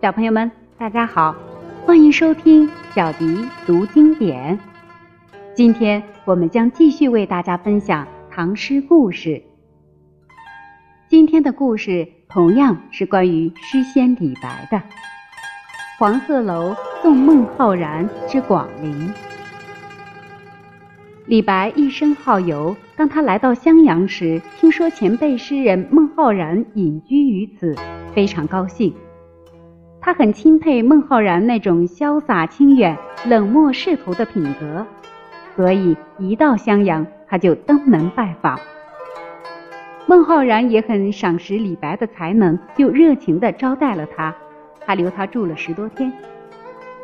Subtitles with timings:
[0.00, 1.36] 小朋友们，大家好，
[1.84, 4.58] 欢迎收听小迪读经典。
[5.54, 9.42] 今天我们将继续为大家分享唐诗故事。
[11.06, 14.78] 今天的故事同样是关于诗仙李白的
[15.98, 19.08] 《黄鹤楼送孟浩然之广陵》。
[21.26, 27.76] 李白一生好游，当他来到襄阳时，听说前辈诗人孟浩然隐居于此，
[28.14, 28.94] 非常高兴。
[30.10, 34.84] 他很钦佩孟浩然那种潇洒清远、冷漠仕途的品格，
[35.54, 38.58] 所以一到襄阳，他就登门拜访。
[40.08, 44.34] 孟浩然也很赏识李白的才能，就热情地招待了他，
[44.84, 46.12] 还留他住了十多天。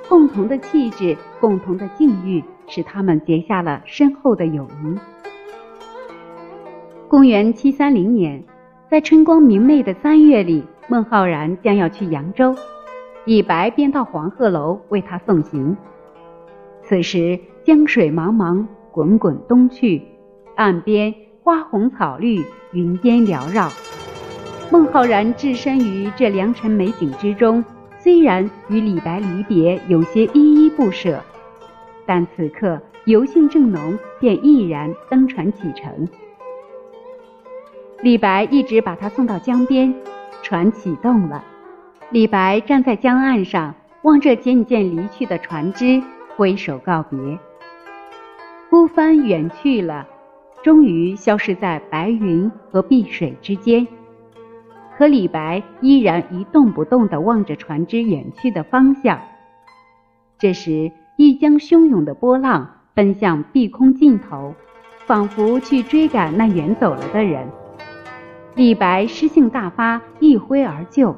[0.09, 4.99] 共同的气质，共同的境遇，使他们结下了深厚的友谊。
[7.07, 8.43] 公元七三零年，
[8.91, 12.53] 在春光明媚的三月里，孟浩然将要去扬州。
[13.27, 15.77] 李白便到黄鹤楼为他送行。
[16.83, 20.01] 此时江水茫茫，滚滚东去，
[20.55, 23.69] 岸边花红草绿，云烟缭绕。
[24.71, 27.65] 孟浩然置身于这良辰美景之中，
[27.99, 31.21] 虽然与李白离别有些依依不舍，
[32.07, 36.09] 但此刻游兴正浓，便毅然登船启程。
[38.03, 39.93] 李白一直把他送到江边，
[40.43, 41.43] 船启动了。
[42.11, 46.01] 李白站在江岸上，望着渐渐离去的船只，
[46.37, 47.19] 挥手告别。
[48.71, 50.07] 孤帆远去了，
[50.63, 53.85] 终于消失在白云和碧水之间。
[54.97, 59.21] 可李白依然一动不动地望着船只远去的方向。
[60.39, 64.55] 这时，一江汹涌的波浪奔向碧空尽头，
[65.07, 67.49] 仿佛去追赶那远走了的人。
[68.55, 71.17] 李白诗兴大发，一挥而就。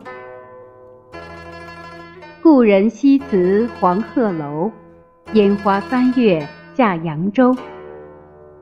[2.50, 4.72] 故人西辞黄鹤楼，
[5.34, 7.54] 烟花三月下扬州。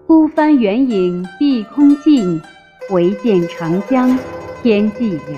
[0.08, 2.42] 孤帆远影碧空尽，
[2.90, 4.18] 唯见长江
[4.60, 5.36] 天际流。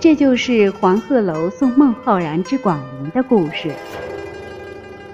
[0.00, 3.72] 这就是黄鹤楼送孟浩然之广陵的故事。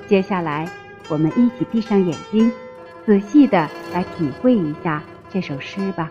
[0.08, 0.66] 接下来，
[1.10, 2.50] 我们一起闭上眼睛，
[3.04, 6.10] 仔细的来体会一下这首诗吧。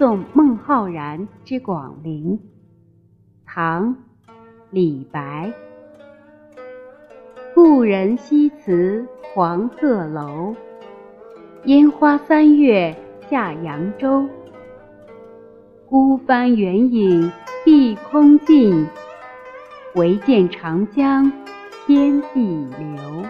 [0.00, 2.40] 送孟浩然之广陵，
[3.44, 3.94] 唐·
[4.70, 5.52] 李白。
[7.54, 10.56] 故人西辞黄鹤楼，
[11.64, 12.96] 烟花三月
[13.28, 14.26] 下扬州。
[15.84, 17.30] 孤帆远影
[17.62, 18.86] 碧空尽，
[19.96, 21.30] 唯见长江
[21.86, 23.22] 天际流。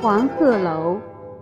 [0.00, 0.98] 黄鹤楼。